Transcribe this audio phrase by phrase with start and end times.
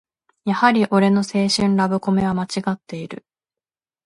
[0.45, 3.23] やはり俺の青春ラブコメはまちがっている